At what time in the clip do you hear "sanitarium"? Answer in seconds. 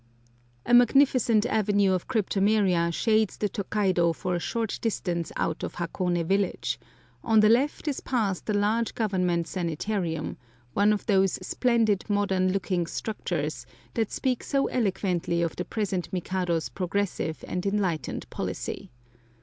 9.47-10.37